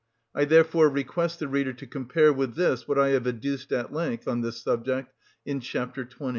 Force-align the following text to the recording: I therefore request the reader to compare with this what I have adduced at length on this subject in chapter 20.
I 0.33 0.45
therefore 0.45 0.89
request 0.89 1.37
the 1.37 1.47
reader 1.47 1.73
to 1.73 1.85
compare 1.85 2.33
with 2.33 2.55
this 2.55 2.87
what 2.87 2.97
I 2.97 3.09
have 3.09 3.27
adduced 3.27 3.71
at 3.71 3.93
length 3.93 4.27
on 4.27 4.41
this 4.41 4.59
subject 4.59 5.13
in 5.45 5.59
chapter 5.59 6.03
20. 6.05 6.29